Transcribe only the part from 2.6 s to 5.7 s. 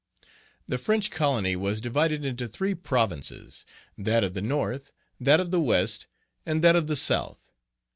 Provinces, that of the North, that of the